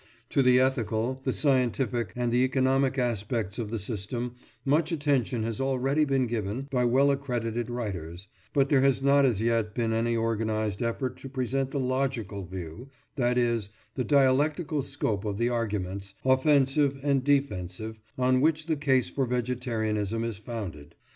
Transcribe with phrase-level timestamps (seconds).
[0.29, 4.33] To the ethical, the scientific, and the economic aspects of the system
[4.65, 9.43] much attention has already been given by well accredited writers, but there has not as
[9.43, 15.37] yet been any organised effort to present the logical view—that is, the dialectical scope of
[15.37, 20.95] the arguments, offensive and defensive, on which the case for vegetarianism is founded.